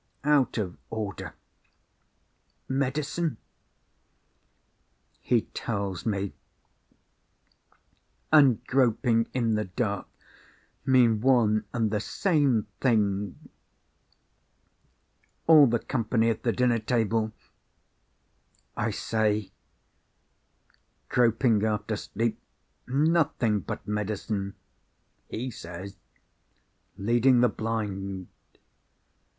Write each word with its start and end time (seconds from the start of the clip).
out 0.23 0.57
of 0.57 0.75
order... 0.89 1.35
medicine... 2.67 3.37
he 5.19 5.41
tells 5.53 6.07
me... 6.07 6.33
and 8.31 8.65
groping 8.65 9.27
in 9.31 9.53
the 9.53 9.65
dark 9.65 10.07
mean 10.87 11.21
one 11.21 11.65
and 11.71 11.91
the 11.91 11.99
same 11.99 12.65
thing... 12.79 13.47
all 15.45 15.67
the 15.67 15.77
company 15.77 16.31
at 16.31 16.41
the 16.41 16.51
dinner 16.51 16.79
table... 16.79 17.31
I 18.75 18.89
say... 18.89 19.51
groping 21.09 21.63
after 21.63 21.95
sleep... 21.95 22.41
nothing 22.87 23.59
but 23.59 23.87
medicine... 23.87 24.55
he 25.29 25.51
says... 25.51 25.95
leading 26.97 27.41
the 27.41 27.49
blind 27.49 28.29